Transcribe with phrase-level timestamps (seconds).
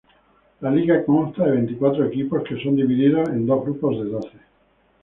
[0.61, 4.37] La liga consta de veinticuatro equipos, que son divididos en dos grupos de doce.